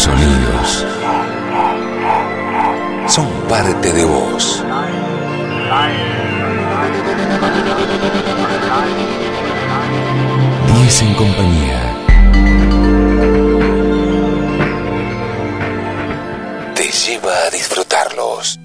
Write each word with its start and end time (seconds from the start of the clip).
sonidos 0.00 0.86
son 3.06 3.28
parte 3.48 3.92
de 3.92 4.04
vos. 4.04 4.64
Diez 10.74 11.02
en 11.02 11.14
compañía. 11.14 11.96
Te 16.74 16.84
lleva 16.84 17.32
a 17.46 17.50
disfrutarlos. 17.50 18.60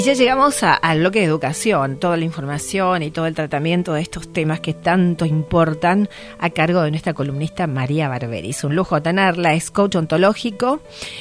Y 0.00 0.02
ya 0.02 0.14
llegamos 0.14 0.62
al 0.62 1.00
bloque 1.00 1.18
de 1.18 1.26
educación, 1.26 1.98
toda 1.98 2.16
la 2.16 2.24
información 2.24 3.02
y 3.02 3.10
todo 3.10 3.26
el 3.26 3.34
tratamiento 3.34 3.92
de 3.92 4.00
estos 4.00 4.32
temas 4.32 4.60
que 4.60 4.72
tanto 4.72 5.26
importan 5.26 6.08
a 6.38 6.48
cargo 6.48 6.80
de 6.80 6.90
nuestra 6.90 7.12
columnista 7.12 7.66
María 7.66 8.08
Barberi. 8.08 8.48
Es 8.48 8.64
un 8.64 8.74
lujo 8.74 9.02
tenerla, 9.02 9.52
es 9.52 9.70
coach 9.70 9.96
ontológico, 9.96 10.80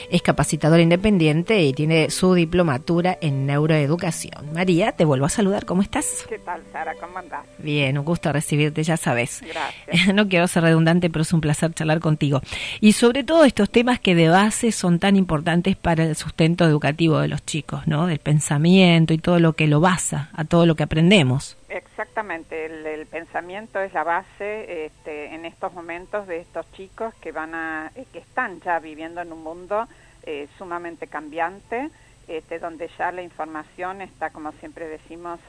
es 0.10 0.22
capacitadora 0.22 0.82
independiente 0.82 1.62
y 1.62 1.74
tiene 1.74 2.10
su 2.10 2.34
diplomatura 2.34 3.18
en 3.20 3.46
neuroeducación. 3.46 4.54
María, 4.54 4.94
te 4.94 5.04
vuelvo 5.04 5.26
a 5.26 5.30
saludar, 5.30 5.66
¿cómo 5.66 5.82
estás? 5.82 6.26
¿Qué 6.30 6.40
tal, 6.40 6.62
Sara? 6.72 6.96
¿Cómo 7.02 7.18
andás? 7.18 7.46
Bien, 7.58 7.98
un 7.98 8.06
gusto 8.06 8.32
recibirte, 8.32 8.82
ya 8.84 8.96
sabes. 8.96 9.42
Gracias. 9.42 10.14
No 10.20 10.30
quiero 10.30 10.48
ser 10.48 10.64
redundante, 10.64 11.10
pero 11.10 11.24
es 11.24 11.34
un 11.34 11.42
placer 11.42 11.74
charlar 11.74 12.00
contigo. 12.00 12.40
Y 12.80 12.94
sobre 12.94 13.26
todo 13.26 13.44
estos 13.44 13.70
temas 13.70 14.00
que 14.00 14.16
de 14.16 14.30
base 14.30 14.72
son 14.72 15.00
tan 15.00 15.18
importantes 15.18 15.76
para 15.76 16.06
el 16.06 16.16
sustento 16.16 16.66
educativo 16.66 17.20
de 17.20 17.28
los 17.28 17.46
chicos, 17.46 17.86
¿no? 17.86 18.08
Del 18.08 18.20
pensamiento 18.20 18.69
y 19.14 19.18
todo 19.18 19.40
lo 19.40 19.54
que 19.54 19.68
lo 19.68 19.80
basa, 19.80 20.30
a 20.34 20.46
todo 20.46 20.66
lo 20.66 20.76
que 20.76 20.84
aprendemos. 20.84 21.58
Exactamente, 21.70 22.66
el, 22.66 23.06
pensamiento 23.08 23.80
es 23.80 23.94
la 23.94 24.04
base 24.04 24.86
este, 24.86 25.34
en 25.34 25.46
estos 25.46 25.74
momentos 25.74 26.28
de 26.28 26.40
estos 26.40 26.70
chicos 26.74 27.14
que 27.16 27.32
van 27.32 27.56
a, 27.56 27.92
eh, 27.96 28.06
que 28.12 28.20
están 28.20 28.62
ya 28.62 28.80
viviendo 28.80 29.22
en 29.22 29.32
un 29.32 29.44
mundo 29.44 29.88
eh, 30.24 30.48
sumamente 30.58 31.08
cambiante, 31.08 31.90
este, 32.28 32.60
donde 32.60 32.90
ya 32.98 33.12
la 33.12 33.24
información 33.24 34.02
está, 34.02 34.30
como 34.30 34.52
siempre 34.54 34.88
decimos, 34.88 35.40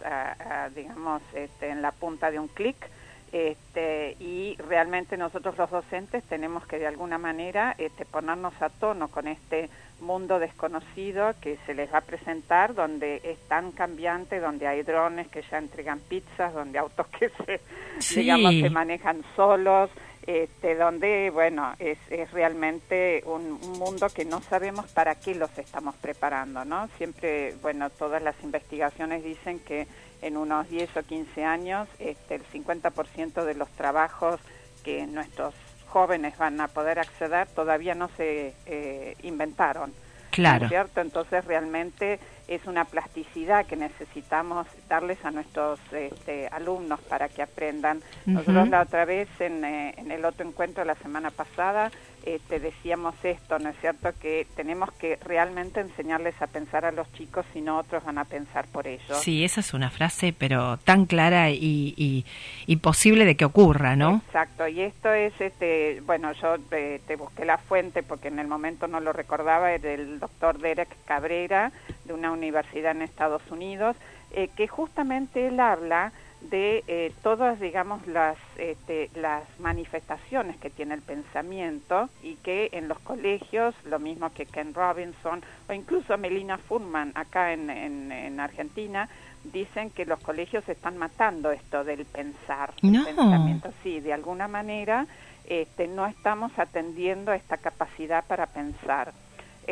digamos, 0.74 1.20
este, 1.34 1.68
en 1.68 1.82
la 1.82 1.92
punta 1.92 2.30
de 2.30 2.38
un 2.38 2.48
clic. 2.48 2.76
Este, 3.32 4.16
y 4.18 4.56
realmente 4.56 5.16
nosotros 5.16 5.56
los 5.56 5.70
docentes 5.70 6.24
tenemos 6.24 6.66
que 6.66 6.80
de 6.80 6.88
alguna 6.88 7.16
manera 7.16 7.76
este, 7.78 8.04
ponernos 8.04 8.60
a 8.60 8.70
tono 8.70 9.06
con 9.06 9.28
este 9.28 9.70
mundo 10.00 10.40
desconocido 10.40 11.34
que 11.40 11.56
se 11.64 11.74
les 11.74 11.92
va 11.92 11.98
a 11.98 12.00
presentar, 12.00 12.74
donde 12.74 13.20
es 13.22 13.38
tan 13.46 13.70
cambiante, 13.70 14.40
donde 14.40 14.66
hay 14.66 14.82
drones 14.82 15.28
que 15.28 15.42
ya 15.48 15.58
entregan 15.58 16.00
pizzas, 16.00 16.52
donde 16.54 16.78
autos 16.78 17.06
que 17.18 17.30
se, 18.00 18.20
digamos, 18.20 18.52
se 18.52 18.70
manejan 18.70 19.22
solos, 19.36 19.90
este, 20.26 20.74
donde, 20.74 21.30
bueno, 21.30 21.74
es, 21.78 21.98
es 22.10 22.30
realmente 22.30 23.22
un, 23.26 23.58
un, 23.62 23.78
mundo 23.78 24.08
que 24.10 24.24
no 24.24 24.40
sabemos 24.42 24.86
para 24.92 25.14
qué 25.14 25.34
los 25.34 25.56
estamos 25.58 25.94
preparando, 25.96 26.64
¿no? 26.64 26.88
Siempre, 26.98 27.54
bueno, 27.62 27.90
todas 27.90 28.22
las 28.22 28.36
investigaciones 28.42 29.24
dicen 29.24 29.58
que 29.60 29.86
en 30.22 30.36
unos 30.36 30.68
10 30.68 30.96
o 30.96 31.02
15 31.02 31.44
años 31.44 31.88
este, 31.98 32.36
el 32.36 32.44
50% 32.44 33.44
de 33.44 33.54
los 33.54 33.68
trabajos 33.70 34.40
que 34.84 35.06
nuestros 35.06 35.54
jóvenes 35.88 36.36
van 36.38 36.60
a 36.60 36.68
poder 36.68 36.98
acceder 36.98 37.48
todavía 37.48 37.94
no 37.94 38.08
se 38.16 38.54
eh, 38.66 39.16
inventaron. 39.22 39.92
Claro. 40.30 40.68
cierto? 40.68 41.00
Entonces 41.00 41.44
realmente 41.44 42.20
es 42.48 42.66
una 42.66 42.84
plasticidad 42.84 43.66
que 43.66 43.76
necesitamos 43.76 44.66
darles 44.88 45.24
a 45.24 45.30
nuestros 45.30 45.78
este, 45.92 46.48
alumnos 46.48 47.00
para 47.00 47.28
que 47.28 47.42
aprendan. 47.42 48.00
Nosotros 48.26 48.68
la 48.68 48.82
otra 48.82 49.04
vez 49.04 49.28
en, 49.40 49.64
eh, 49.64 49.94
en 49.96 50.10
el 50.10 50.24
otro 50.24 50.46
encuentro 50.46 50.84
la 50.84 50.96
semana 50.96 51.30
pasada 51.30 51.90
este, 52.24 52.60
decíamos 52.60 53.14
esto, 53.22 53.58
¿no 53.58 53.70
es 53.70 53.76
cierto? 53.80 54.10
Que 54.20 54.46
tenemos 54.56 54.92
que 54.92 55.16
realmente 55.16 55.80
enseñarles 55.80 56.40
a 56.40 56.46
pensar 56.46 56.84
a 56.84 56.92
los 56.92 57.10
chicos, 57.12 57.44
si 57.52 57.60
no 57.60 57.78
otros 57.78 58.04
van 58.04 58.18
a 58.18 58.24
pensar 58.24 58.66
por 58.68 58.86
ellos. 58.86 59.18
Sí, 59.18 59.44
esa 59.44 59.60
es 59.60 59.74
una 59.74 59.90
frase, 59.90 60.34
pero 60.36 60.76
tan 60.78 61.06
clara 61.06 61.50
y, 61.50 61.94
y, 62.66 62.76
posible 62.76 63.24
de 63.26 63.36
que 63.36 63.44
ocurra, 63.44 63.94
¿no? 63.94 64.22
Exacto, 64.26 64.66
y 64.66 64.80
esto 64.80 65.12
es, 65.12 65.38
este, 65.38 66.00
bueno, 66.06 66.32
yo 66.32 66.56
eh, 66.70 67.00
te 67.06 67.16
busqué 67.16 67.44
la 67.44 67.58
fuente 67.58 68.02
porque 68.02 68.28
en 68.28 68.38
el 68.38 68.46
momento 68.46 68.86
no 68.86 69.00
lo 69.00 69.12
recordaba, 69.12 69.74
es 69.74 69.82
del 69.82 70.18
doctor 70.18 70.58
Derek 70.58 70.88
Cabrera, 71.04 71.72
de 72.04 72.14
una 72.14 72.32
universidad 72.32 72.92
en 72.92 73.02
Estados 73.02 73.42
Unidos, 73.50 73.96
eh, 74.32 74.48
que 74.56 74.66
justamente 74.66 75.48
él 75.48 75.60
habla 75.60 76.12
de 76.40 76.82
eh, 76.86 77.12
todas, 77.22 77.60
digamos, 77.60 78.06
las, 78.06 78.36
este, 78.56 79.10
las 79.14 79.44
manifestaciones 79.58 80.56
que 80.56 80.70
tiene 80.70 80.94
el 80.94 81.02
pensamiento 81.02 82.08
y 82.22 82.36
que 82.36 82.70
en 82.72 82.88
los 82.88 82.98
colegios, 83.00 83.74
lo 83.84 83.98
mismo 83.98 84.32
que 84.32 84.46
Ken 84.46 84.72
Robinson 84.74 85.42
o 85.68 85.72
incluso 85.72 86.16
Melina 86.16 86.58
Furman 86.58 87.12
acá 87.14 87.52
en, 87.52 87.70
en, 87.70 88.40
Argentina, 88.40 89.08
dicen 89.44 89.90
que 89.90 90.06
los 90.06 90.18
colegios 90.20 90.66
están 90.68 90.96
matando 90.96 91.50
esto 91.50 91.84
del 91.84 92.04
pensar, 92.06 92.72
no. 92.82 93.04
pensamiento. 93.04 93.70
Sí, 93.82 94.00
de 94.00 94.12
alguna 94.12 94.48
manera 94.48 95.06
este, 95.46 95.88
no 95.88 96.06
estamos 96.06 96.52
atendiendo 96.58 97.32
esta 97.32 97.56
capacidad 97.56 98.24
para 98.24 98.46
pensar. 98.46 99.12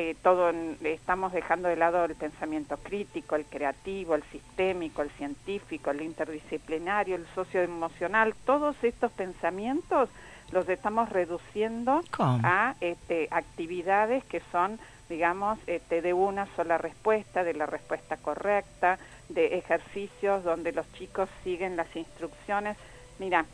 Eh, 0.00 0.14
todo 0.22 0.52
estamos 0.84 1.32
dejando 1.32 1.68
de 1.68 1.74
lado 1.74 2.04
el 2.04 2.14
pensamiento 2.14 2.76
crítico, 2.76 3.34
el 3.34 3.44
creativo, 3.46 4.14
el 4.14 4.22
sistémico, 4.30 5.02
el 5.02 5.10
científico, 5.10 5.90
el 5.90 6.02
interdisciplinario, 6.02 7.16
el 7.16 7.26
socioemocional, 7.34 8.32
todos 8.46 8.76
estos 8.84 9.10
pensamientos 9.10 10.08
los 10.52 10.68
estamos 10.68 11.08
reduciendo 11.08 12.00
a 12.16 12.76
este, 12.80 13.26
actividades 13.32 14.22
que 14.26 14.40
son, 14.52 14.78
digamos, 15.08 15.58
este, 15.66 16.00
de 16.00 16.12
una 16.12 16.46
sola 16.54 16.78
respuesta, 16.78 17.42
de 17.42 17.54
la 17.54 17.66
respuesta 17.66 18.18
correcta, 18.18 19.00
de 19.28 19.58
ejercicios 19.58 20.44
donde 20.44 20.70
los 20.70 20.86
chicos 20.92 21.28
siguen 21.42 21.74
las 21.74 21.96
instrucciones. 21.96 22.76
Mira, 23.18 23.46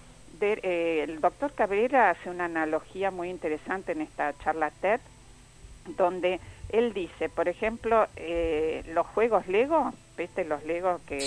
eh, 0.42 1.06
el 1.08 1.22
doctor 1.22 1.54
Cabrera 1.54 2.10
hace 2.10 2.28
una 2.28 2.44
analogía 2.44 3.10
muy 3.10 3.30
interesante 3.30 3.92
en 3.92 4.02
esta 4.02 4.36
charla 4.40 4.70
TED 4.82 5.00
donde 5.96 6.40
él 6.70 6.92
dice, 6.92 7.28
por 7.28 7.48
ejemplo, 7.48 8.06
eh, 8.16 8.82
los 8.92 9.06
juegos 9.08 9.46
Lego, 9.46 9.92
¿viste? 10.16 10.44
Los 10.44 10.64
Lego 10.64 11.00
que, 11.06 11.18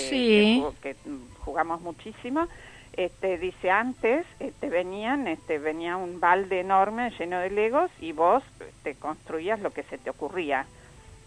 que, 0.82 0.96
jugamos 1.40 1.80
muchísimo, 1.80 2.46
este, 2.94 3.38
dice 3.38 3.70
antes 3.70 4.26
este, 4.40 4.68
venían, 4.68 5.28
este, 5.28 5.58
venía 5.58 5.96
un 5.96 6.20
balde 6.20 6.60
enorme 6.60 7.12
lleno 7.18 7.38
de 7.38 7.50
Legos 7.50 7.90
y 8.00 8.12
vos 8.12 8.42
te 8.82 8.94
construías 8.94 9.60
lo 9.60 9.70
que 9.70 9.84
se 9.84 9.98
te 9.98 10.10
ocurría. 10.10 10.66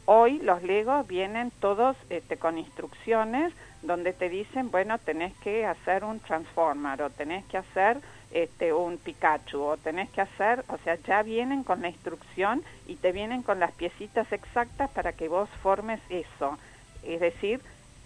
Hoy 0.05 0.39
los 0.39 0.61
Legos 0.63 1.07
vienen 1.07 1.51
todos 1.59 1.95
este, 2.09 2.37
con 2.37 2.57
instrucciones 2.57 3.53
donde 3.81 4.13
te 4.13 4.29
dicen, 4.29 4.69
bueno, 4.69 4.97
tenés 4.99 5.33
que 5.37 5.65
hacer 5.65 6.03
un 6.03 6.19
Transformer 6.19 7.01
o 7.03 7.09
tenés 7.09 7.45
que 7.45 7.57
hacer 7.57 7.97
este, 8.31 8.73
un 8.73 8.97
Pikachu 8.97 9.61
o 9.61 9.77
tenés 9.77 10.09
que 10.09 10.21
hacer, 10.21 10.63
o 10.69 10.77
sea, 10.79 10.95
ya 10.95 11.21
vienen 11.21 11.63
con 11.63 11.81
la 11.81 11.89
instrucción 11.89 12.63
y 12.87 12.95
te 12.95 13.11
vienen 13.11 13.43
con 13.43 13.59
las 13.59 13.71
piecitas 13.71 14.31
exactas 14.31 14.89
para 14.91 15.13
que 15.13 15.27
vos 15.27 15.49
formes 15.61 15.99
eso. 16.09 16.57
Es 17.03 17.19
decir, 17.19 17.61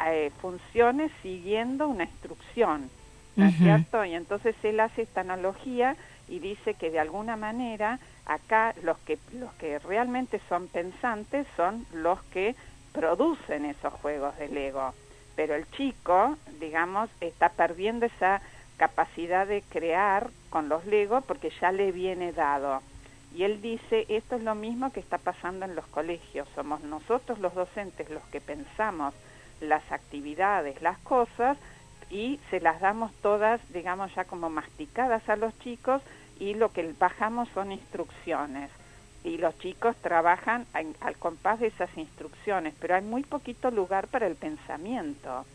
eh, 0.06 0.32
funcione 0.42 1.10
siguiendo 1.22 1.88
una 1.88 2.04
instrucción, 2.04 2.90
¿no 3.36 3.46
es 3.46 3.56
cierto? 3.58 4.04
Y 4.04 4.14
entonces 4.14 4.56
él 4.64 4.80
hace 4.80 5.04
esta 5.04 5.22
analogía 5.22 5.96
y 6.28 6.40
dice 6.40 6.74
que 6.74 6.90
de 6.90 7.00
alguna 7.00 7.36
manera 7.36 8.00
acá 8.26 8.74
los 8.84 8.98
que, 9.00 9.20
los 9.34 9.54
que 9.54 9.80
realmente 9.80 10.42
son 10.50 10.68
pensantes 10.68 11.46
son 11.56 11.86
los 11.94 12.22
que 12.24 12.56
producen 12.94 13.66
esos 13.66 13.94
juegos 13.94 14.38
de 14.38 14.48
Lego. 14.48 14.94
Pero 15.36 15.54
el 15.54 15.70
chico, 15.72 16.38
digamos, 16.60 17.10
está 17.20 17.50
perdiendo 17.50 18.06
esa 18.06 18.42
capacidad 18.78 19.48
de 19.48 19.62
crear 19.62 20.30
con 20.50 20.70
los 20.70 20.86
Legos 20.86 21.24
porque 21.26 21.52
ya 21.62 21.72
le 21.72 21.92
viene 21.92 22.32
dado. 22.32 22.82
Y 23.34 23.44
él 23.44 23.62
dice, 23.62 24.06
esto 24.10 24.36
es 24.38 24.44
lo 24.44 24.56
mismo 24.56 24.92
que 24.92 25.00
está 25.00 25.18
pasando 25.18 25.66
en 25.66 25.76
los 25.76 25.86
colegios, 25.88 26.48
somos 26.56 26.82
nosotros 26.82 27.40
los 27.40 27.54
docentes 27.54 28.10
los 28.10 28.24
que 28.26 28.40
pensamos 28.40 29.14
las 29.60 29.90
actividades, 29.92 30.82
las 30.82 30.98
cosas, 31.00 31.58
y 32.10 32.40
se 32.50 32.60
las 32.60 32.80
damos 32.82 33.12
todas, 33.22 33.60
digamos, 33.74 34.14
ya 34.16 34.26
como 34.26 34.50
masticadas 34.50 35.28
a 35.28 35.36
los 35.36 35.58
chicos 35.60 36.02
y 36.40 36.54
lo 36.54 36.72
que 36.72 36.94
bajamos 37.00 37.50
son 37.50 37.72
instrucciones. 37.72 38.70
Y 39.24 39.38
los 39.38 39.58
chicos 39.58 39.96
trabajan 39.98 40.68
al 40.74 41.18
compás 41.18 41.60
de 41.60 41.68
esas 41.68 41.90
instrucciones, 41.98 42.76
pero 42.80 42.96
hay 42.96 43.02
muy 43.02 43.24
poquito 43.24 43.72
lugar 43.72 44.08
para 44.08 44.28
el 44.28 44.36
pensamiento 44.36 45.46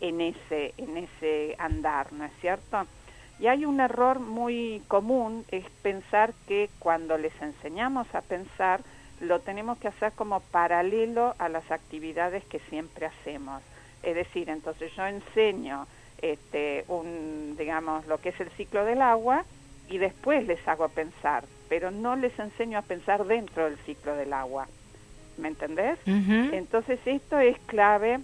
en 0.00 0.20
ese, 0.20 0.74
en 0.78 0.96
ese 0.96 1.54
andar, 1.58 2.12
¿no 2.12 2.24
es 2.24 2.32
cierto? 2.40 2.86
Y 3.38 3.46
hay 3.46 3.64
un 3.64 3.80
error 3.80 4.20
muy 4.20 4.82
común, 4.88 5.44
es 5.50 5.64
pensar 5.82 6.34
que 6.46 6.68
cuando 6.78 7.16
les 7.16 7.32
enseñamos 7.40 8.14
a 8.14 8.20
pensar, 8.20 8.82
lo 9.20 9.40
tenemos 9.40 9.78
que 9.78 9.88
hacer 9.88 10.12
como 10.12 10.40
paralelo 10.40 11.34
a 11.38 11.48
las 11.48 11.70
actividades 11.70 12.44
que 12.44 12.58
siempre 12.58 13.06
hacemos. 13.06 13.62
Es 14.02 14.14
decir, 14.14 14.48
entonces 14.50 14.92
yo 14.94 15.06
enseño 15.06 15.86
este, 16.20 16.84
un, 16.88 17.56
digamos, 17.58 18.06
lo 18.06 18.18
que 18.18 18.30
es 18.30 18.40
el 18.40 18.50
ciclo 18.50 18.84
del 18.84 19.00
agua 19.00 19.44
y 19.88 19.98
después 19.98 20.46
les 20.46 20.66
hago 20.68 20.88
pensar, 20.88 21.44
pero 21.68 21.90
no 21.90 22.16
les 22.16 22.38
enseño 22.38 22.78
a 22.78 22.82
pensar 22.82 23.24
dentro 23.26 23.64
del 23.64 23.78
ciclo 23.78 24.14
del 24.16 24.32
agua. 24.32 24.68
¿Me 25.38 25.48
entendés? 25.48 25.98
Entonces 26.06 27.00
esto 27.06 27.38
es 27.38 27.58
clave 27.60 28.20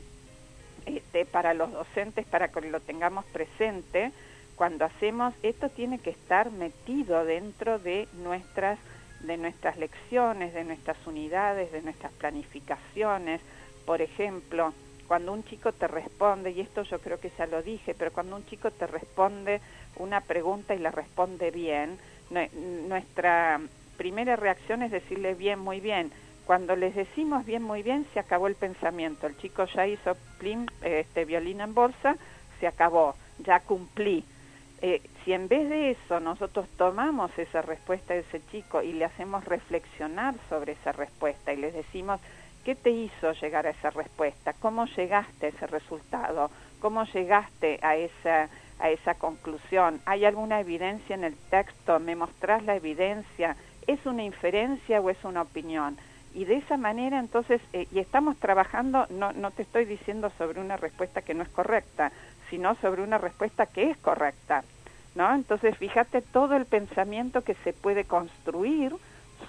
este, 0.86 1.24
para 1.24 1.54
los 1.54 1.72
docentes, 1.72 2.26
para 2.26 2.48
que 2.48 2.60
lo 2.62 2.80
tengamos 2.80 3.24
presente. 3.26 4.12
Cuando 4.54 4.84
hacemos, 4.86 5.34
esto 5.42 5.68
tiene 5.68 5.98
que 5.98 6.10
estar 6.10 6.50
metido 6.50 7.24
dentro 7.24 7.78
de 7.78 8.08
nuestras, 8.14 8.78
de 9.20 9.36
nuestras 9.36 9.76
lecciones, 9.76 10.54
de 10.54 10.64
nuestras 10.64 10.96
unidades, 11.06 11.70
de 11.72 11.82
nuestras 11.82 12.12
planificaciones. 12.12 13.40
Por 13.84 14.00
ejemplo, 14.00 14.72
cuando 15.06 15.32
un 15.32 15.44
chico 15.44 15.72
te 15.72 15.86
responde, 15.86 16.50
y 16.52 16.60
esto 16.60 16.82
yo 16.82 16.98
creo 17.00 17.20
que 17.20 17.30
ya 17.36 17.46
lo 17.46 17.62
dije, 17.62 17.94
pero 17.94 18.12
cuando 18.12 18.36
un 18.36 18.46
chico 18.46 18.70
te 18.70 18.86
responde 18.86 19.60
una 19.96 20.20
pregunta 20.20 20.74
y 20.74 20.78
la 20.78 20.90
responde 20.90 21.50
bien, 21.50 21.98
nuestra 22.88 23.60
primera 23.96 24.36
reacción 24.36 24.82
es 24.82 24.90
decirle 24.90 25.34
bien, 25.34 25.58
muy 25.58 25.80
bien. 25.80 26.10
Cuando 26.46 26.76
les 26.76 26.94
decimos 26.94 27.44
bien, 27.44 27.62
muy 27.62 27.82
bien, 27.82 28.06
se 28.14 28.20
acabó 28.20 28.46
el 28.46 28.54
pensamiento. 28.54 29.26
El 29.26 29.36
chico 29.36 29.64
ya 29.66 29.86
hizo 29.86 30.16
plim, 30.38 30.66
este, 30.82 31.24
violín 31.24 31.60
en 31.60 31.74
bolsa, 31.74 32.16
se 32.60 32.66
acabó, 32.66 33.14
ya 33.38 33.60
cumplí. 33.60 34.24
Eh, 34.80 35.02
si 35.24 35.32
en 35.32 35.48
vez 35.48 35.68
de 35.68 35.90
eso 35.90 36.20
nosotros 36.20 36.68
tomamos 36.76 37.36
esa 37.38 37.62
respuesta 37.62 38.14
de 38.14 38.20
ese 38.20 38.40
chico 38.50 38.82
y 38.82 38.92
le 38.92 39.06
hacemos 39.06 39.44
reflexionar 39.44 40.34
sobre 40.48 40.72
esa 40.72 40.92
respuesta 40.92 41.52
y 41.52 41.56
les 41.56 41.74
decimos, 41.74 42.20
¿Qué 42.66 42.74
te 42.74 42.90
hizo 42.90 43.30
llegar 43.30 43.64
a 43.68 43.70
esa 43.70 43.90
respuesta? 43.90 44.52
¿Cómo 44.54 44.86
llegaste 44.86 45.46
a 45.46 45.48
ese 45.50 45.68
resultado? 45.68 46.50
¿Cómo 46.80 47.04
llegaste 47.04 47.78
a 47.80 47.94
esa, 47.94 48.48
a 48.80 48.90
esa 48.90 49.14
conclusión? 49.14 50.00
¿Hay 50.04 50.24
alguna 50.24 50.58
evidencia 50.58 51.14
en 51.14 51.22
el 51.22 51.36
texto? 51.48 52.00
¿Me 52.00 52.16
mostrás 52.16 52.64
la 52.64 52.74
evidencia? 52.74 53.56
¿Es 53.86 54.04
una 54.04 54.24
inferencia 54.24 55.00
o 55.00 55.10
es 55.10 55.24
una 55.24 55.42
opinión? 55.42 55.96
Y 56.36 56.44
de 56.44 56.56
esa 56.56 56.76
manera 56.76 57.18
entonces, 57.18 57.62
eh, 57.72 57.88
y 57.90 57.98
estamos 57.98 58.36
trabajando, 58.36 59.06
no, 59.08 59.32
no 59.32 59.50
te 59.50 59.62
estoy 59.62 59.86
diciendo 59.86 60.30
sobre 60.36 60.60
una 60.60 60.76
respuesta 60.76 61.22
que 61.22 61.32
no 61.32 61.42
es 61.42 61.48
correcta, 61.48 62.12
sino 62.50 62.74
sobre 62.74 63.02
una 63.02 63.16
respuesta 63.16 63.64
que 63.64 63.90
es 63.90 63.96
correcta. 63.96 64.62
¿no? 65.14 65.34
Entonces, 65.34 65.76
fíjate 65.78 66.20
todo 66.20 66.54
el 66.54 66.66
pensamiento 66.66 67.42
que 67.42 67.54
se 67.64 67.72
puede 67.72 68.04
construir 68.04 68.94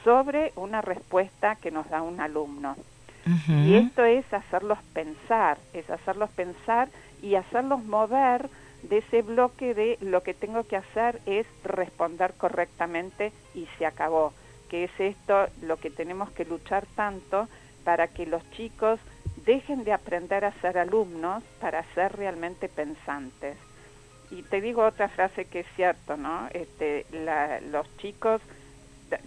sobre 0.06 0.54
una 0.56 0.81
respuesta 0.81 1.56
que 1.56 1.72
nos 1.72 1.89
da 1.89 2.01
un 2.01 2.22
alumno. 2.22 2.75
Y 3.50 3.74
esto 3.74 4.06
es 4.06 4.24
hacerlos 4.34 4.80
pensar, 4.94 5.57
es 5.74 5.89
hacerlos 5.89 6.30
pensar 6.30 6.88
y 7.22 7.36
hacerlos 7.36 7.84
mover 7.84 8.50
de 8.84 9.00
ese 9.00 9.22
bloque 9.22 9.74
de 9.74 9.98
lo 10.00 10.24
que 10.24 10.34
tengo 10.34 10.63
que 10.63 10.78
hacer 10.78 11.19
es 11.25 11.45
responder 11.66 12.36
correctamente 12.38 13.34
y 13.54 13.68
se 13.78 13.86
acabó, 13.86 14.31
que 14.69 14.86
es 14.86 15.00
esto 15.00 15.48
lo 15.62 15.78
que 15.78 15.90
tenemos 15.90 16.31
que 16.31 16.46
luchar 16.46 16.86
tanto 16.96 17.48
para 17.84 18.08
que 18.08 18.25
los 18.25 18.50
chicos 18.52 19.00
dejen 19.46 19.84
de 19.84 19.94
aprender 19.94 20.46
a 20.46 20.52
ser 20.62 20.78
alumnos 20.78 21.44
para 21.62 21.84
ser 21.94 22.16
realmente 22.18 22.68
pensantes. 22.68 23.58
Y 24.30 24.44
te 24.44 24.60
digo 24.60 24.86
otra 24.86 25.08
frase 25.08 25.46
que 25.46 25.62
es 25.62 25.68
cierto, 25.75 26.18
¿no? 26.18 26.50
Este, 26.52 27.06
los 27.72 27.88
chicos 27.98 28.42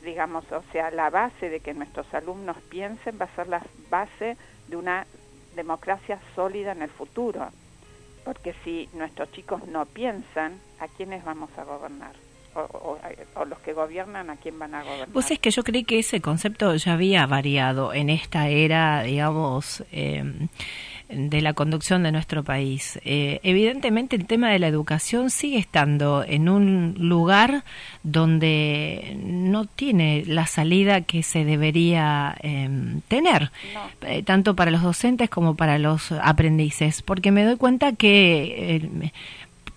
digamos, 0.02 0.44
o 0.52 0.62
sea, 0.72 0.90
la 0.90 1.10
base 1.10 1.48
de 1.48 1.60
que 1.60 1.74
nuestros 1.74 2.12
alumnos 2.12 2.56
piensen 2.68 3.18
va 3.20 3.24
a 3.26 3.34
ser 3.34 3.48
la 3.48 3.62
base 3.88 4.36
de 4.68 4.76
una 4.76 5.06
democracia 5.56 6.20
sólida 6.34 6.72
en 6.72 6.82
el 6.82 6.90
futuro. 6.90 7.48
Porque 8.24 8.54
si 8.64 8.88
nuestros 8.92 9.32
chicos 9.32 9.66
no 9.66 9.86
piensan, 9.86 10.60
¿a 10.78 10.88
quiénes 10.88 11.24
vamos 11.24 11.50
a 11.56 11.64
gobernar? 11.64 12.14
O, 12.54 12.98
o, 13.34 13.44
los 13.44 13.58
que 13.60 13.72
gobiernan, 13.72 14.28
¿a 14.28 14.36
quién 14.36 14.58
van 14.58 14.74
a 14.74 14.82
gobernar? 14.82 15.08
Pues 15.08 15.30
es 15.30 15.38
que 15.38 15.50
yo 15.50 15.62
creí 15.62 15.84
que 15.84 16.00
ese 16.00 16.20
concepto 16.20 16.74
ya 16.74 16.94
había 16.94 17.26
variado 17.26 17.94
en 17.94 18.10
esta 18.10 18.48
era, 18.48 19.02
digamos, 19.04 19.84
eh, 19.92 20.48
de 21.10 21.40
la 21.40 21.54
conducción 21.54 22.02
de 22.02 22.12
nuestro 22.12 22.44
país. 22.44 22.98
Eh, 23.04 23.40
evidentemente 23.42 24.16
el 24.16 24.26
tema 24.26 24.50
de 24.50 24.58
la 24.58 24.68
educación 24.68 25.30
sigue 25.30 25.58
estando 25.58 26.24
en 26.26 26.48
un 26.48 26.94
lugar 26.98 27.64
donde 28.02 29.16
no 29.24 29.64
tiene 29.64 30.24
la 30.26 30.46
salida 30.46 31.00
que 31.00 31.22
se 31.22 31.44
debería 31.44 32.36
em, 32.42 33.00
tener, 33.02 33.50
eh, 34.02 34.22
tanto 34.22 34.54
para 34.54 34.70
los 34.70 34.82
docentes 34.82 35.28
como 35.30 35.56
para 35.56 35.78
los 35.78 36.12
aprendices, 36.12 37.02
porque 37.02 37.32
me 37.32 37.44
doy 37.44 37.56
cuenta 37.56 37.92
que 37.92 38.76
eh, 38.76 39.12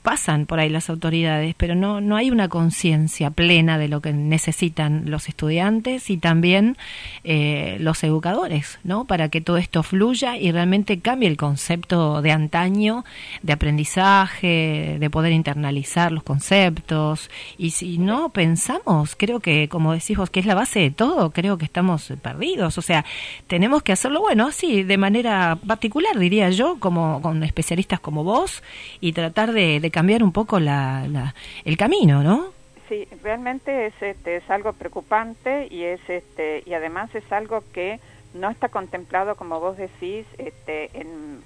pasan 0.03 0.45
por 0.45 0.59
ahí 0.59 0.69
las 0.69 0.89
autoridades, 0.89 1.55
pero 1.57 1.75
no, 1.75 2.01
no 2.01 2.17
hay 2.17 2.29
una 2.29 2.49
conciencia 2.49 3.31
plena 3.31 3.77
de 3.77 3.87
lo 3.87 4.01
que 4.01 4.11
necesitan 4.11 5.09
los 5.09 5.29
estudiantes 5.29 6.09
y 6.09 6.17
también 6.17 6.77
eh, 7.23 7.77
los 7.79 8.03
educadores, 8.03 8.79
¿no? 8.83 9.05
Para 9.05 9.29
que 9.29 9.39
todo 9.39 9.57
esto 9.57 9.81
fluya 9.81 10.37
y 10.37 10.51
realmente 10.51 10.99
cambie 10.99 11.29
el 11.29 11.37
concepto 11.37 12.21
de 12.21 12.31
antaño, 12.31 13.05
de 13.41 13.53
aprendizaje, 13.53 14.97
de 14.99 15.09
poder 15.09 15.31
internalizar 15.31 16.11
los 16.11 16.23
conceptos. 16.23 17.29
Y 17.57 17.71
si 17.71 17.97
no 17.97 18.29
pensamos, 18.29 19.15
creo 19.15 19.39
que, 19.39 19.69
como 19.69 19.93
decís 19.93 20.17
vos, 20.17 20.29
que 20.29 20.41
es 20.41 20.45
la 20.45 20.55
base 20.55 20.81
de 20.81 20.91
todo, 20.91 21.31
creo 21.31 21.57
que 21.57 21.65
estamos 21.65 22.11
perdidos. 22.21 22.77
O 22.77 22.81
sea, 22.81 23.05
tenemos 23.47 23.83
que 23.83 23.93
hacerlo, 23.93 24.19
bueno, 24.19 24.47
así, 24.47 24.83
de 24.83 24.97
manera 24.97 25.57
particular, 25.65 26.19
diría 26.19 26.49
yo, 26.49 26.77
como 26.79 27.21
con 27.21 27.41
especialistas 27.43 28.01
como 28.01 28.25
vos, 28.25 28.63
y 28.99 29.13
tratar 29.13 29.53
de 29.53 29.92
cambiar 29.93 30.23
un 30.23 30.31
poco 30.31 30.59
la, 30.59 31.33
el 31.63 31.77
camino, 31.77 32.23
¿no? 32.23 32.47
Sí, 32.89 33.07
realmente 33.21 33.85
es, 33.85 33.93
este, 34.01 34.37
es 34.37 34.49
algo 34.49 34.73
preocupante 34.73 35.67
y 35.69 35.83
es 35.83 36.01
este 36.09 36.63
y 36.65 36.73
además 36.73 37.13
es 37.13 37.31
algo 37.31 37.63
que 37.71 37.99
no 38.33 38.49
está 38.49 38.69
contemplado, 38.69 39.35
como 39.35 39.59
vos 39.59 39.77
decís, 39.77 40.25
este, 40.39 40.89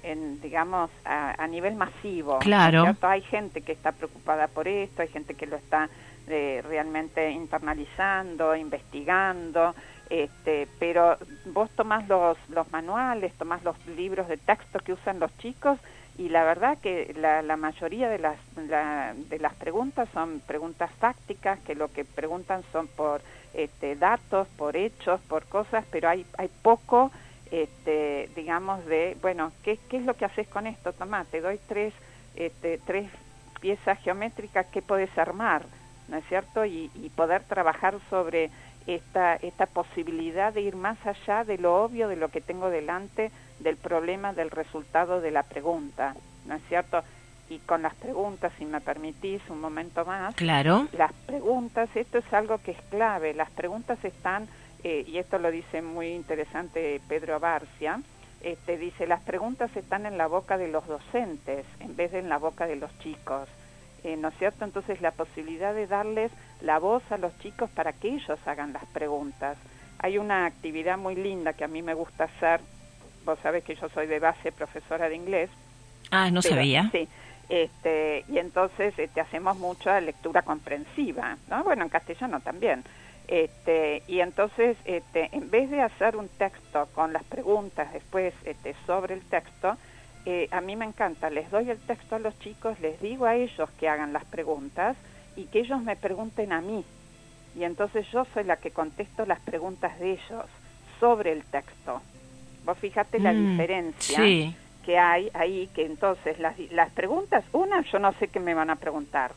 en, 0.02 0.40
digamos, 0.40 0.90
a, 1.04 1.46
nivel 1.46 1.74
masivo. 1.74 2.38
Claro. 2.38 2.96
Hay 3.02 3.20
gente 3.20 3.60
que 3.60 3.72
está 3.72 3.92
preocupada 3.92 4.48
por 4.48 4.66
esto, 4.66 5.02
hay 5.02 5.08
gente 5.08 5.34
que 5.34 5.46
lo 5.46 5.56
está 5.56 5.90
eh, 6.28 6.62
realmente 6.66 7.30
internalizando, 7.30 8.56
investigando, 8.56 9.74
este, 10.08 10.66
pero 10.78 11.18
vos 11.52 11.68
tomás 11.76 12.08
los, 12.08 12.38
los 12.48 12.72
manuales, 12.72 13.34
tomás 13.34 13.62
los 13.64 13.76
libros 13.88 14.26
de 14.26 14.38
texto 14.38 14.78
que 14.78 14.94
usan 14.94 15.20
los 15.20 15.36
chicos 15.36 15.78
y 16.18 16.28
la 16.30 16.42
verdad 16.42 16.78
que 16.78 17.14
la, 17.16 17.56
mayoría 17.56 18.08
de 18.08 18.18
las, 18.18 18.36
de 18.56 19.38
las 19.38 19.54
preguntas 19.54 20.08
son 20.12 20.40
preguntas 20.40 20.90
fácticas, 20.98 21.60
que 21.60 21.76
lo 21.76 21.92
que 21.92 22.04
preguntan 22.04 22.64
son 22.72 22.88
por 22.88 23.22
este, 23.54 23.94
datos, 23.94 24.48
por 24.56 24.76
hechos, 24.76 25.20
por 25.28 25.44
cosas, 25.44 25.84
pero 25.92 26.08
hay, 26.08 26.26
hay 26.36 26.50
poco, 26.62 27.12
este, 27.52 28.28
digamos, 28.34 28.84
de, 28.86 29.16
bueno, 29.22 29.52
¿qué, 29.62 29.78
¿qué 29.88 29.98
es 29.98 30.04
lo 30.04 30.14
que 30.14 30.24
haces 30.24 30.48
con 30.48 30.66
esto? 30.66 30.92
Tomá, 30.92 31.24
te 31.24 31.40
doy 31.40 31.60
tres, 31.68 31.94
este, 32.34 32.78
tres 32.78 33.08
piezas 33.60 33.98
geométricas 34.00 34.66
que 34.66 34.82
puedes 34.82 35.16
armar, 35.16 35.62
¿no 36.08 36.16
es 36.16 36.24
cierto? 36.26 36.64
Y, 36.64 36.90
y 36.96 37.10
poder 37.10 37.44
trabajar 37.44 37.94
sobre 38.10 38.50
esta, 38.88 39.36
esta 39.36 39.66
posibilidad 39.66 40.52
de 40.52 40.62
ir 40.62 40.74
más 40.74 40.98
allá 41.06 41.44
de 41.44 41.58
lo 41.58 41.84
obvio, 41.84 42.08
de 42.08 42.16
lo 42.16 42.28
que 42.28 42.40
tengo 42.40 42.70
delante, 42.70 43.30
del 43.60 43.76
problema 43.76 44.32
del 44.32 44.50
resultado 44.50 45.20
de 45.20 45.30
la 45.30 45.42
pregunta, 45.42 46.14
¿no 46.46 46.54
es 46.54 46.62
cierto? 46.68 47.02
Y 47.50 47.58
con 47.60 47.82
las 47.82 47.94
preguntas, 47.94 48.52
si 48.58 48.64
me 48.64 48.80
permitís 48.80 49.40
un 49.48 49.60
momento 49.60 50.04
más. 50.04 50.34
Claro. 50.34 50.86
Las 50.92 51.12
preguntas, 51.12 51.88
esto 51.94 52.18
es 52.18 52.32
algo 52.32 52.58
que 52.58 52.72
es 52.72 52.80
clave, 52.90 53.32
las 53.34 53.50
preguntas 53.50 54.02
están, 54.04 54.46
eh, 54.84 55.04
y 55.06 55.18
esto 55.18 55.38
lo 55.38 55.50
dice 55.50 55.82
muy 55.82 56.08
interesante 56.08 57.00
Pedro 57.08 57.40
Barcia, 57.40 58.00
este, 58.40 58.76
dice, 58.76 59.06
las 59.06 59.22
preguntas 59.22 59.74
están 59.76 60.06
en 60.06 60.16
la 60.16 60.28
boca 60.28 60.58
de 60.58 60.68
los 60.68 60.86
docentes 60.86 61.66
en 61.80 61.96
vez 61.96 62.12
de 62.12 62.20
en 62.20 62.28
la 62.28 62.38
boca 62.38 62.66
de 62.66 62.76
los 62.76 62.96
chicos. 63.00 63.48
Eh, 64.04 64.16
¿No 64.16 64.28
es 64.28 64.38
cierto? 64.38 64.64
Entonces 64.64 65.00
la 65.00 65.10
posibilidad 65.10 65.74
de 65.74 65.88
darles 65.88 66.30
la 66.60 66.78
voz 66.78 67.02
a 67.10 67.18
los 67.18 67.36
chicos 67.40 67.68
para 67.70 67.92
que 67.92 68.08
ellos 68.08 68.38
hagan 68.46 68.72
las 68.72 68.84
preguntas. 68.86 69.56
Hay 69.98 70.18
una 70.18 70.46
actividad 70.46 70.96
muy 70.96 71.16
linda 71.16 71.52
que 71.52 71.64
a 71.64 71.68
mí 71.68 71.82
me 71.82 71.94
gusta 71.94 72.24
hacer, 72.24 72.60
vos 73.28 73.38
sabés 73.42 73.62
que 73.62 73.74
yo 73.74 73.90
soy 73.90 74.06
de 74.06 74.20
base 74.20 74.52
profesora 74.52 75.06
de 75.10 75.14
inglés. 75.14 75.50
Ah, 76.10 76.30
no 76.30 76.40
sabía. 76.40 76.88
Sí, 76.90 77.06
este, 77.50 78.24
y 78.26 78.38
entonces 78.38 78.94
te 78.94 79.04
este, 79.04 79.20
hacemos 79.20 79.58
mucha 79.58 80.00
lectura 80.00 80.40
comprensiva, 80.40 81.36
¿no? 81.50 81.62
Bueno, 81.62 81.82
en 81.82 81.90
castellano 81.90 82.40
también. 82.40 82.84
Este, 83.26 84.02
y 84.08 84.20
entonces, 84.20 84.78
este, 84.86 85.28
en 85.32 85.50
vez 85.50 85.68
de 85.68 85.82
hacer 85.82 86.16
un 86.16 86.28
texto 86.28 86.88
con 86.94 87.12
las 87.12 87.22
preguntas 87.24 87.92
después 87.92 88.32
este, 88.44 88.74
sobre 88.86 89.12
el 89.12 89.20
texto, 89.20 89.76
eh, 90.24 90.48
a 90.50 90.62
mí 90.62 90.74
me 90.76 90.86
encanta, 90.86 91.28
les 91.28 91.50
doy 91.50 91.68
el 91.68 91.78
texto 91.78 92.16
a 92.16 92.18
los 92.18 92.38
chicos, 92.38 92.80
les 92.80 92.98
digo 93.02 93.26
a 93.26 93.36
ellos 93.36 93.68
que 93.78 93.90
hagan 93.90 94.14
las 94.14 94.24
preguntas 94.24 94.96
y 95.36 95.44
que 95.44 95.58
ellos 95.58 95.82
me 95.82 95.96
pregunten 95.96 96.54
a 96.54 96.62
mí. 96.62 96.82
Y 97.54 97.64
entonces 97.64 98.06
yo 98.10 98.26
soy 98.32 98.44
la 98.44 98.56
que 98.56 98.70
contesto 98.70 99.26
las 99.26 99.40
preguntas 99.40 99.98
de 99.98 100.12
ellos 100.12 100.46
sobre 100.98 101.32
el 101.32 101.44
texto. 101.44 102.00
Vos 102.64 102.78
fíjate 102.78 103.18
la 103.18 103.32
mm, 103.32 103.50
diferencia, 103.50 104.18
que 104.84 104.98
hay 104.98 105.30
ahí, 105.34 105.68
que 105.74 105.86
entonces 105.86 106.38
las, 106.38 106.58
las 106.70 106.90
preguntas, 106.92 107.44
una, 107.52 107.82
yo 107.82 107.98
no 107.98 108.12
sé 108.14 108.28
qué 108.28 108.40
me 108.40 108.54
van 108.54 108.70
a 108.70 108.76
preguntar, 108.76 109.32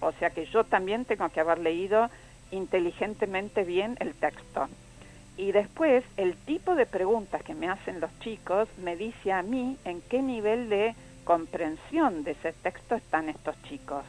o 0.00 0.12
sea 0.12 0.30
que 0.30 0.46
yo 0.46 0.64
también 0.64 1.04
tengo 1.04 1.28
que 1.30 1.40
haber 1.40 1.58
leído 1.58 2.10
inteligentemente 2.50 3.64
bien 3.64 3.96
el 4.00 4.14
texto. 4.14 4.68
Y 5.36 5.50
después, 5.50 6.04
el 6.16 6.34
tipo 6.34 6.76
de 6.76 6.86
preguntas 6.86 7.42
que 7.42 7.54
me 7.54 7.68
hacen 7.68 8.00
los 8.00 8.10
chicos 8.20 8.68
me 8.78 8.96
dice 8.96 9.32
a 9.32 9.42
mí 9.42 9.76
en 9.84 10.00
qué 10.02 10.22
nivel 10.22 10.68
de 10.68 10.94
comprensión 11.24 12.22
de 12.22 12.32
ese 12.32 12.52
texto 12.52 12.94
están 12.94 13.28
estos 13.28 13.60
chicos. 13.64 14.04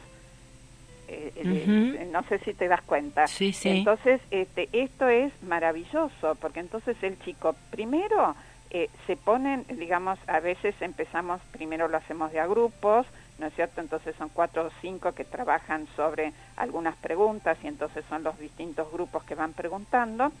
Eh, 1.08 1.32
eh, 1.36 2.08
no 2.12 2.22
sé 2.24 2.38
si 2.38 2.52
te 2.54 2.68
das 2.68 2.82
cuenta. 2.82 3.26
Sí, 3.26 3.52
sí. 3.52 3.70
Entonces, 3.70 4.20
este, 4.30 4.68
esto 4.72 5.08
es 5.08 5.32
maravilloso, 5.42 6.36
porque 6.40 6.60
entonces 6.60 6.96
el 7.02 7.18
chico, 7.20 7.54
primero, 7.70 8.34
eh, 8.70 8.90
se 9.06 9.16
ponen, 9.16 9.64
digamos, 9.68 10.18
a 10.26 10.40
veces 10.40 10.74
empezamos, 10.80 11.40
primero 11.52 11.88
lo 11.88 11.96
hacemos 11.96 12.32
de 12.32 12.40
a 12.40 12.46
grupos, 12.46 13.06
¿no 13.38 13.46
es 13.46 13.54
cierto? 13.54 13.80
Entonces 13.80 14.14
son 14.16 14.28
cuatro 14.28 14.66
o 14.66 14.70
cinco 14.80 15.12
que 15.12 15.24
trabajan 15.24 15.86
sobre 15.94 16.32
algunas 16.56 16.96
preguntas 16.96 17.58
y 17.62 17.68
entonces 17.68 18.04
son 18.08 18.22
los 18.22 18.38
distintos 18.38 18.90
grupos 18.90 19.24
que 19.24 19.34
van 19.34 19.52
preguntando. 19.52 20.32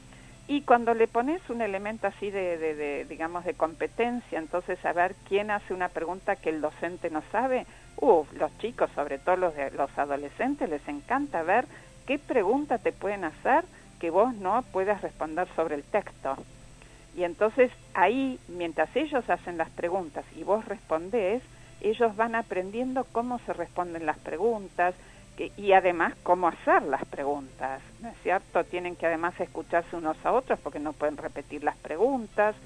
Y 0.48 0.62
cuando 0.62 0.94
le 0.94 1.08
pones 1.08 1.42
un 1.50 1.60
elemento 1.60 2.06
así 2.06 2.30
de, 2.30 3.04
digamos, 3.08 3.44
de 3.44 3.54
competencia, 3.54 4.38
entonces 4.38 4.84
a 4.84 4.92
ver 4.92 5.16
quién 5.28 5.50
hace 5.50 5.74
una 5.74 5.88
pregunta 5.88 6.36
que 6.36 6.50
el 6.50 6.60
docente 6.60 7.10
no 7.10 7.22
sabe, 7.32 7.66
uh, 8.00 8.24
los 8.34 8.56
chicos, 8.58 8.88
sobre 8.94 9.18
todo 9.18 9.36
los, 9.36 9.54
los 9.76 9.98
adolescentes, 9.98 10.70
les 10.70 10.86
encanta 10.86 11.42
ver 11.42 11.66
qué 12.06 12.20
pregunta 12.20 12.78
te 12.78 12.92
pueden 12.92 13.24
hacer 13.24 13.64
que 13.98 14.10
vos 14.10 14.34
no 14.34 14.62
puedas 14.72 15.00
responder 15.02 15.48
sobre 15.56 15.74
el 15.74 15.82
texto. 15.82 16.36
Y 17.16 17.24
entonces 17.24 17.70
ahí, 17.94 18.38
mientras 18.48 18.94
ellos 18.94 19.28
hacen 19.30 19.56
las 19.56 19.70
preguntas 19.70 20.24
y 20.36 20.44
vos 20.44 20.64
respondés, 20.64 21.42
ellos 21.80 22.14
van 22.16 22.34
aprendiendo 22.34 23.04
cómo 23.12 23.38
se 23.40 23.52
responden 23.52 24.06
las 24.06 24.18
preguntas, 24.18 24.94
y 25.56 25.72
además 25.72 26.14
cómo 26.22 26.48
hacer 26.48 26.82
las 26.82 27.04
preguntas, 27.04 27.82
¿no 28.00 28.08
es 28.08 28.16
cierto? 28.22 28.64
Tienen 28.64 28.96
que 28.96 29.06
además 29.06 29.38
escucharse 29.38 29.96
unos 29.96 30.16
a 30.24 30.32
otros 30.32 30.58
porque 30.60 30.78
no 30.78 30.92
pueden 30.92 31.16
repetir 31.16 31.62
las 31.62 31.76
preguntas. 31.76 32.56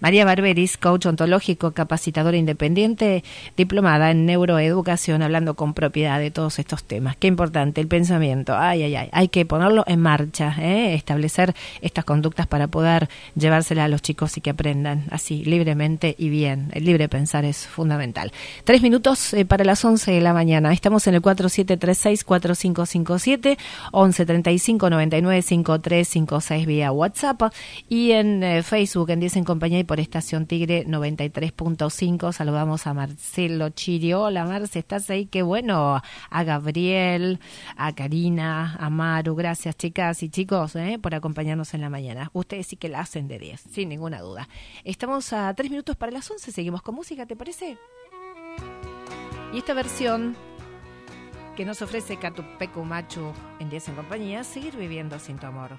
María 0.00 0.24
Barberis, 0.24 0.76
coach 0.76 1.06
ontológico, 1.06 1.72
capacitadora 1.72 2.36
independiente, 2.36 3.24
diplomada 3.56 4.10
en 4.10 4.26
neuroeducación, 4.26 5.22
hablando 5.22 5.54
con 5.54 5.74
propiedad 5.74 6.18
de 6.18 6.30
todos 6.30 6.58
estos 6.58 6.84
temas. 6.84 7.16
Qué 7.16 7.26
importante 7.26 7.80
el 7.80 7.88
pensamiento, 7.88 8.56
ay, 8.56 8.82
ay, 8.82 8.96
ay, 8.96 9.08
hay 9.12 9.28
que 9.28 9.46
ponerlo 9.46 9.84
en 9.86 10.00
marcha, 10.00 10.54
¿eh? 10.58 10.94
establecer 10.94 11.54
estas 11.80 12.04
conductas 12.04 12.46
para 12.46 12.68
poder 12.68 13.08
llevársela 13.34 13.84
a 13.84 13.88
los 13.88 14.02
chicos 14.02 14.36
y 14.36 14.40
que 14.40 14.50
aprendan 14.50 15.04
así 15.10 15.44
libremente 15.44 16.14
y 16.18 16.28
bien. 16.28 16.70
El 16.72 16.84
libre 16.84 17.08
pensar 17.08 17.44
es 17.44 17.66
fundamental. 17.66 18.32
Tres 18.64 18.82
minutos 18.82 19.32
eh, 19.34 19.44
para 19.44 19.64
las 19.64 19.84
once 19.84 20.12
de 20.12 20.20
la 20.20 20.32
mañana. 20.32 20.72
Estamos 20.72 21.06
en 21.06 21.14
el 21.14 21.22
4736-4557, 21.22 23.56
1135-995356 23.92 26.66
vía 26.66 26.90
WhatsApp 26.92 27.42
y 27.88 28.12
en 28.12 28.42
eh, 28.42 28.62
Facebook 28.62 29.10
en 29.10 29.20
10 29.20 29.36
en 29.36 29.44
compañía 29.46 29.78
y 29.78 29.84
por 29.84 30.00
Estación 30.00 30.44
Tigre 30.46 30.84
93.5. 30.86 32.32
Saludamos 32.32 32.86
a 32.86 32.92
Marcelo 32.92 33.70
Chirio. 33.70 34.22
Hola 34.22 34.44
Marce, 34.44 34.80
¿estás 34.80 35.08
ahí? 35.08 35.26
Qué 35.26 35.42
bueno. 35.42 36.02
A 36.30 36.44
Gabriel, 36.44 37.40
a 37.76 37.94
Karina, 37.94 38.76
a 38.78 38.90
Maru. 38.90 39.34
Gracias 39.36 39.76
chicas 39.76 40.22
y 40.22 40.28
chicos 40.28 40.76
eh, 40.76 40.98
por 41.00 41.14
acompañarnos 41.14 41.72
en 41.72 41.80
la 41.80 41.88
mañana. 41.88 42.30
Ustedes 42.34 42.66
sí 42.66 42.76
que 42.76 42.88
la 42.90 43.00
hacen 43.00 43.28
de 43.28 43.38
10, 43.38 43.60
sin 43.70 43.88
ninguna 43.88 44.20
duda. 44.20 44.48
Estamos 44.84 45.32
a 45.32 45.54
tres 45.54 45.70
minutos 45.70 45.96
para 45.96 46.12
las 46.12 46.30
11. 46.30 46.52
Seguimos 46.52 46.82
con 46.82 46.94
música, 46.94 47.24
¿te 47.24 47.36
parece? 47.36 47.78
Y 49.54 49.58
esta 49.58 49.72
versión 49.72 50.36
que 51.56 51.64
nos 51.64 51.80
ofrece 51.80 52.18
Catupecu 52.18 52.84
Machu 52.84 53.32
en 53.60 53.70
10 53.70 53.88
en 53.88 53.94
compañía, 53.94 54.44
seguir 54.44 54.76
viviendo 54.76 55.18
sin 55.18 55.38
tu 55.38 55.46
amor. 55.46 55.78